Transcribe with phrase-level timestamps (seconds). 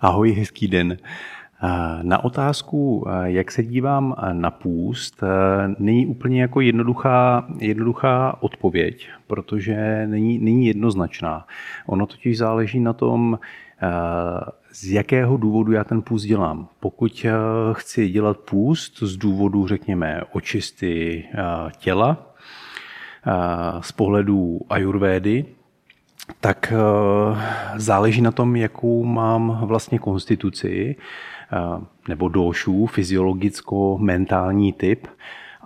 [0.00, 0.96] Ahoj, hezký den.
[2.02, 5.22] Na otázku, jak se dívám na půst,
[5.78, 11.46] není úplně jako jednoduchá, jednoduchá odpověď, protože není, není jednoznačná.
[11.86, 13.38] Ono totiž záleží na tom,
[14.72, 16.68] z jakého důvodu já ten půst dělám.
[16.80, 17.26] Pokud
[17.72, 21.24] chci dělat půst z důvodu, řekněme, očisty
[21.78, 22.34] těla,
[23.80, 25.44] z pohledu ajurvédy,
[26.40, 26.72] tak
[27.76, 30.96] záleží na tom, jakou mám vlastně konstituci,
[32.08, 35.06] nebo došů, fyziologicko-mentální typ.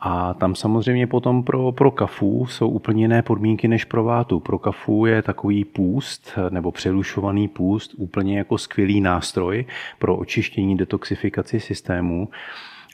[0.01, 4.41] A tam samozřejmě potom pro, pro kafu jsou úplně jiné podmínky než pro vátu.
[4.41, 9.65] Pro kafu je takový půst nebo přerušovaný půst úplně jako skvělý nástroj
[9.99, 12.29] pro očištění, detoxifikaci systému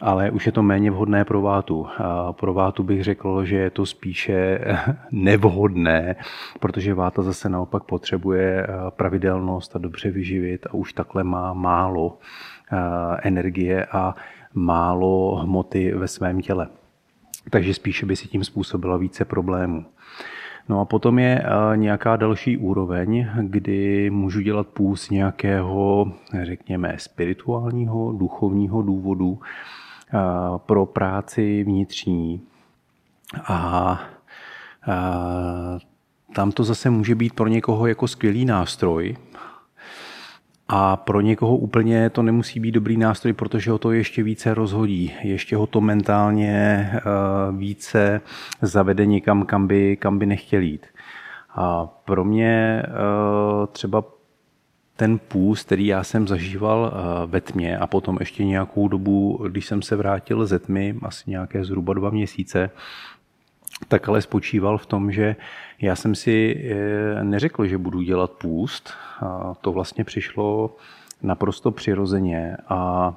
[0.05, 1.87] ale už je to méně vhodné pro vátu.
[1.99, 4.61] A pro vátu bych řekl, že je to spíše
[5.11, 6.17] nevhodné,
[6.61, 12.19] protože váta zase naopak potřebuje pravidelnost a dobře vyživit a už takhle má málo
[13.23, 14.15] energie a
[14.55, 16.69] málo hmoty ve svém těle.
[17.51, 19.85] Takže spíše by si tím způsobila více problémů.
[20.69, 28.83] No a potom je nějaká další úroveň, kdy můžu dělat půl nějakého, řekněme, spirituálního, duchovního
[28.83, 29.39] důvodu
[30.57, 32.41] pro práci vnitřní.
[33.47, 34.01] A
[36.35, 39.17] tam to zase může být pro někoho jako skvělý nástroj,
[40.69, 45.13] a pro někoho úplně to nemusí být dobrý nástroj, protože ho to ještě více rozhodí,
[45.23, 46.91] ještě ho to mentálně
[47.53, 48.21] více
[48.63, 50.87] zavede někam, kam by, kam by nechtěl jít.
[51.55, 52.83] A pro mě
[53.73, 54.05] třeba
[54.97, 59.67] ten půst, který já jsem zažíval eh, ve tmě a potom ještě nějakou dobu, když
[59.67, 62.71] jsem se vrátil ze tmy, asi nějaké zhruba dva měsíce,
[63.89, 65.37] tak ale spočíval v tom, že
[65.81, 68.91] já jsem si eh, neřekl, že budu dělat půst.
[69.21, 70.77] A to vlastně přišlo
[71.23, 73.13] naprosto přirozeně a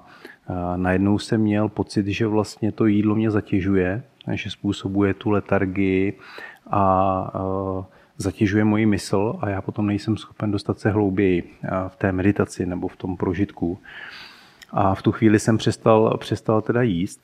[0.76, 6.20] najednou jsem měl pocit, že vlastně to jídlo mě zatěžuje, že způsobuje tu letargii
[6.72, 7.32] a
[8.18, 11.54] zatěžuje moji mysl a já potom nejsem schopen dostat se hlouběji
[11.88, 13.80] v té meditaci nebo v tom prožitku.
[14.72, 17.22] A v tu chvíli jsem přestal, přestal teda jíst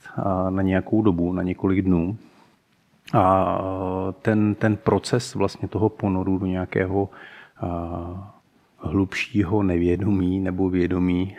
[0.50, 2.18] na nějakou dobu, na několik dnů.
[3.14, 3.58] A
[4.22, 7.10] ten, ten proces vlastně toho ponoru do nějakého
[8.78, 11.36] hlubšího nevědomí nebo vědomí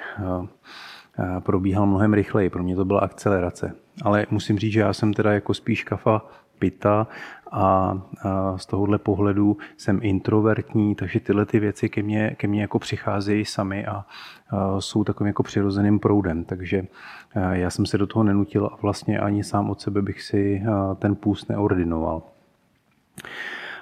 [1.41, 2.51] probíhal mnohem rychleji.
[2.51, 3.73] Pro mě to byla akcelerace.
[4.03, 6.23] Ale musím říct, že já jsem teda jako spíš kafa
[6.59, 7.07] pita
[7.53, 7.99] a
[8.57, 13.45] z tohohle pohledu jsem introvertní, takže tyhle ty věci ke mně, ke mně jako přicházejí
[13.45, 14.05] sami a
[14.79, 16.45] jsou takovým jako přirozeným proudem.
[16.45, 16.87] Takže
[17.53, 20.63] já jsem se do toho nenutil a vlastně ani sám od sebe bych si
[20.99, 22.23] ten půst neordinoval.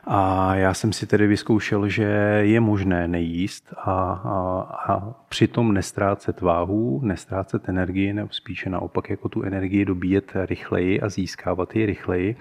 [0.05, 2.05] A já jsem si tedy vyzkoušel, že
[2.43, 9.29] je možné nejíst a, a, a přitom nestrácet váhu, nestrácet energii, nebo spíše naopak jako
[9.29, 12.37] tu energii dobíjet rychleji a získávat ji rychleji,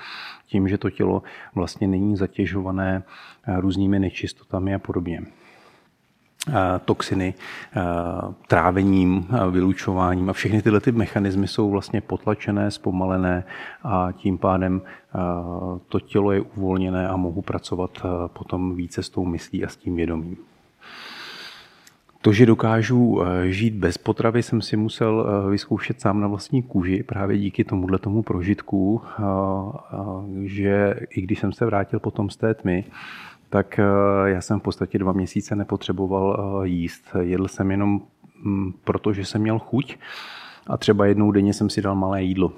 [0.46, 1.24] tím, že to tělo
[1.56, 3.04] vlastně není zatěžované
[3.58, 5.22] různými nečistotami a podobně
[6.86, 7.34] toxiny,
[8.48, 13.44] trávením, vylučováním a všechny tyhle ty mechanismy jsou vlastně potlačené, zpomalené
[13.84, 14.82] a tím pádem
[15.88, 17.92] to tělo je uvolněné a mohu pracovat
[18.28, 20.38] potom více s tou myslí a s tím vědomím.
[22.22, 27.38] To, že dokážu žít bez potravy, jsem si musel vyzkoušet sám na vlastní kůži právě
[27.38, 29.02] díky tomuhle tomu prožitku,
[30.44, 32.86] že i když jsem se vrátil potom z té tmy,
[33.52, 33.84] tak eh,
[34.26, 37.04] já jsem v podstatě dva měsíce nepotřeboval eh, jíst.
[37.20, 38.02] Jedl jsem jenom
[38.44, 39.98] mm, proto, že jsem měl chuť
[40.68, 42.54] a třeba jednou denně jsem si dal malé jídlo.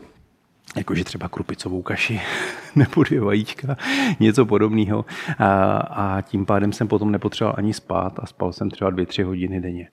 [0.76, 2.22] Jakože třeba krupicovou kaši
[2.76, 3.78] nebo dvě vajíčka,
[4.20, 5.06] něco podobného.
[5.40, 9.24] A, a tím pádem jsem potom nepotřeboval ani spát a spal jsem třeba dvě, tři
[9.24, 9.90] hodiny denně.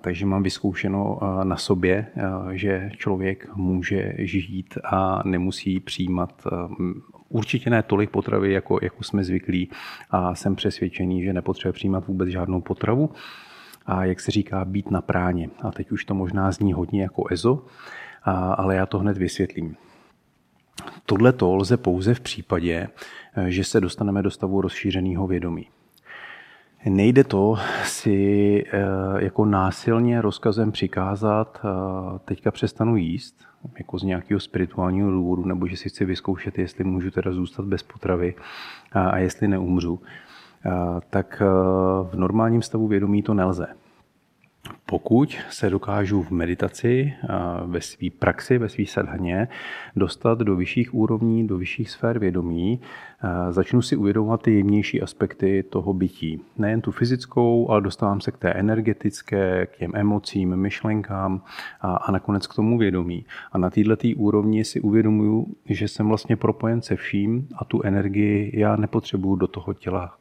[0.00, 2.06] Takže mám vyzkoušeno na sobě,
[2.50, 6.42] že člověk může žít a nemusí přijímat
[7.28, 9.70] určitě ne tolik potravy, jako, jako jsme zvyklí
[10.10, 13.10] a jsem přesvědčený, že nepotřebuje přijímat vůbec žádnou potravu
[13.86, 15.50] a jak se říká, být na práně.
[15.62, 17.64] A teď už to možná zní hodně jako EZO,
[18.22, 19.76] a, ale já to hned vysvětlím.
[21.06, 22.88] Tohle to lze pouze v případě,
[23.46, 25.66] že se dostaneme do stavu rozšířeného vědomí.
[26.86, 33.44] Nejde to si eh, jako násilně rozkazem přikázat, eh, teďka přestanu jíst,
[33.78, 37.82] jako z nějakého spirituálního důvodu, nebo že si chci vyzkoušet, jestli můžu teda zůstat bez
[37.82, 38.34] potravy
[38.92, 40.00] a, jestli neumřu,
[40.70, 41.42] a, tak
[42.10, 43.66] v normálním stavu vědomí to nelze.
[44.90, 47.12] Pokud se dokážu v meditaci,
[47.66, 49.48] ve své praxi, ve své sadhaně
[49.96, 52.80] dostat do vyšších úrovní, do vyšších sfér vědomí,
[53.50, 56.40] začnu si uvědomovat ty jemnější aspekty toho bytí.
[56.58, 61.42] Nejen tu fyzickou, ale dostávám se k té energetické, k těm emocím, myšlenkám
[61.80, 63.24] a, a nakonec k tomu vědomí.
[63.52, 68.60] A na této úrovni si uvědomuju, že jsem vlastně propojen se vším a tu energii
[68.60, 70.14] já nepotřebuju do toho těla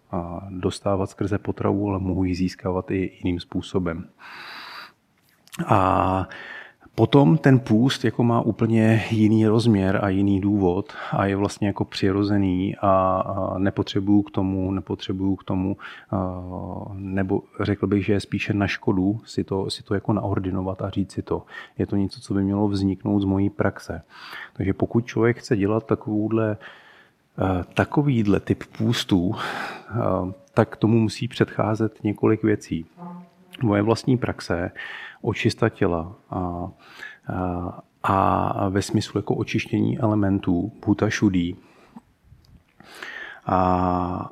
[0.50, 4.08] dostávat skrze potravu, ale mohu ji získávat i jiným způsobem.
[5.66, 6.28] A
[6.98, 11.86] Potom ten půst jako má úplně jiný rozměr a jiný důvod a je vlastně jako
[11.86, 13.24] přirozený a,
[13.58, 15.78] nepotřebuju k tomu, nepotřebuju k tomu,
[16.94, 20.90] nebo řekl bych, že je spíše na škodu si to, si to jako naordinovat a
[20.90, 21.46] říct si to.
[21.78, 24.02] Je to něco, co by mělo vzniknout z mojí praxe.
[24.54, 26.58] Takže pokud člověk chce dělat takovouhle
[27.74, 29.36] takovýhle typ půstů,
[30.54, 32.86] tak tomu musí předcházet několik věcí.
[33.62, 34.72] Moje vlastní praxe
[35.22, 36.68] očista těla a,
[37.28, 37.48] a,
[38.04, 41.56] a ve smyslu jako očištění elementů, bhuta šudí.
[43.46, 44.32] A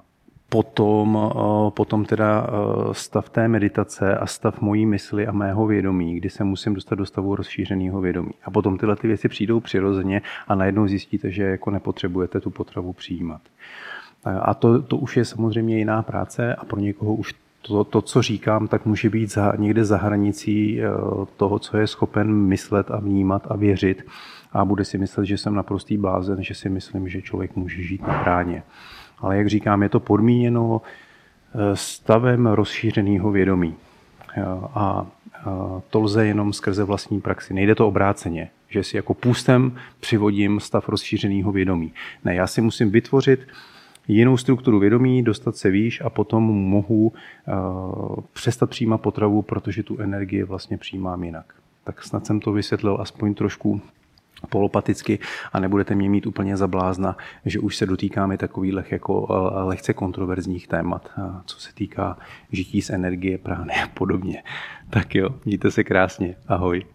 [0.50, 1.32] potom,
[1.70, 2.48] potom teda
[2.92, 7.06] stav té meditace a stav mojí mysli a mého vědomí, kdy se musím dostat do
[7.06, 8.32] stavu rozšířeného vědomí.
[8.44, 12.94] A potom tyhle ty věci přijdou přirozeně a najednou zjistíte, že jako nepotřebujete tu potravu
[12.94, 13.42] přijímat.
[14.42, 17.34] A to, to už je samozřejmě jiná práce a pro někoho už
[17.68, 20.88] to, to, co říkám, tak může být za, někde za hranicí eh,
[21.38, 24.06] toho, co je schopen myslet a vnímat a věřit.
[24.52, 28.08] A bude si myslet, že jsem naprostý blázen, že si myslím, že člověk může žít
[28.08, 28.64] na bráně.
[29.20, 33.76] Ale jak říkám, je to podmíněno eh, stavem rozšířeného vědomí.
[34.38, 35.06] Eh, a
[35.90, 37.54] to lze jenom skrze vlastní praxi.
[37.54, 41.94] Nejde to obráceně, že si jako půstem přivodím stav rozšířeného vědomí.
[42.24, 43.40] Ne, já si musím vytvořit
[44.08, 49.98] jinou strukturu vědomí, dostat se výš a potom mohu uh, přestat přijímat potravu, protože tu
[50.00, 51.54] energii vlastně přijímám jinak.
[51.84, 53.82] Tak snad jsem to vysvětlil aspoň trošku
[54.50, 55.20] polopaticky
[55.54, 59.94] a nebudete mě mít úplně za blázna, že už se dotýkáme takových jako eh, lehce
[59.94, 62.18] kontroverzních témat, eh, co se týká
[62.52, 64.44] žití z energie, prány a podobně.
[64.90, 66.36] Tak jo, mějte se krásně.
[66.48, 66.95] Ahoj.